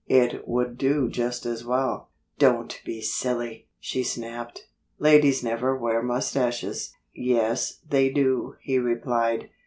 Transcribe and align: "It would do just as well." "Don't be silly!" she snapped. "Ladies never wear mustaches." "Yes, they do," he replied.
"It 0.09 0.47
would 0.47 0.79
do 0.79 1.09
just 1.09 1.45
as 1.45 1.63
well." 1.63 2.09
"Don't 2.39 2.81
be 2.83 3.01
silly!" 3.01 3.67
she 3.79 4.01
snapped. 4.01 4.65
"Ladies 4.97 5.43
never 5.43 5.77
wear 5.77 6.01
mustaches." 6.01 6.91
"Yes, 7.13 7.81
they 7.87 8.09
do," 8.09 8.55
he 8.63 8.79
replied. 8.79 9.51